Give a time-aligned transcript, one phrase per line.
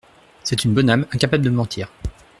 [0.43, 1.91] C’est une bonne âme, incapable de mentir!